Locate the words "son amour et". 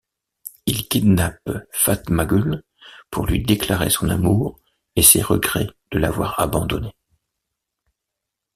3.91-5.03